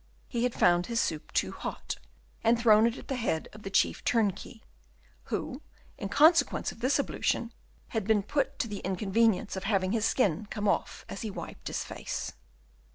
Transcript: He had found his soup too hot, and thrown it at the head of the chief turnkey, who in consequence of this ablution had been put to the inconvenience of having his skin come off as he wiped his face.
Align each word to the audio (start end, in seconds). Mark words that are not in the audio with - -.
He 0.27 0.41
had 0.41 0.55
found 0.55 0.87
his 0.87 0.99
soup 0.99 1.31
too 1.31 1.51
hot, 1.51 1.97
and 2.43 2.57
thrown 2.57 2.87
it 2.87 2.97
at 2.97 3.07
the 3.07 3.17
head 3.17 3.47
of 3.53 3.61
the 3.61 3.69
chief 3.69 4.03
turnkey, 4.03 4.63
who 5.25 5.61
in 5.95 6.09
consequence 6.09 6.71
of 6.71 6.79
this 6.79 6.99
ablution 6.99 7.53
had 7.89 8.07
been 8.07 8.23
put 8.23 8.57
to 8.57 8.67
the 8.67 8.79
inconvenience 8.79 9.55
of 9.55 9.65
having 9.65 9.91
his 9.91 10.05
skin 10.05 10.47
come 10.47 10.67
off 10.67 11.05
as 11.07 11.21
he 11.21 11.29
wiped 11.29 11.67
his 11.67 11.83
face. 11.83 12.33